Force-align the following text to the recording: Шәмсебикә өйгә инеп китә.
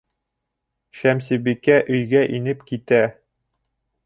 Шәмсебикә 1.01 1.75
өйгә 1.97 2.25
инеп 2.39 2.65
китә. 2.73 3.03